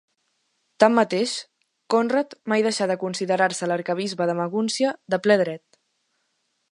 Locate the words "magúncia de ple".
4.43-5.39